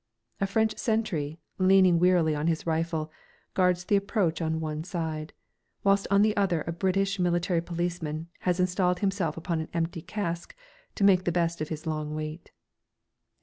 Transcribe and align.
A 0.39 0.47
French 0.47 0.79
sentry, 0.79 1.39
leaning 1.59 1.99
wearily 1.99 2.33
on 2.33 2.47
his 2.47 2.65
rifle, 2.65 3.11
guards 3.53 3.85
the 3.85 3.95
approach 3.95 4.41
on 4.41 4.59
one 4.59 4.83
side, 4.83 5.31
whilst 5.83 6.07
on 6.09 6.23
the 6.23 6.35
other 6.35 6.63
a 6.65 6.71
British 6.71 7.19
Military 7.19 7.61
Policeman 7.61 8.27
has 8.39 8.59
installed 8.59 9.01
himself 9.01 9.37
upon 9.37 9.59
an 9.61 9.69
empty 9.75 10.01
cask 10.01 10.55
to 10.95 11.03
make 11.03 11.25
the 11.25 11.31
best 11.31 11.61
of 11.61 11.69
his 11.69 11.85
long 11.85 12.15
wait. 12.15 12.49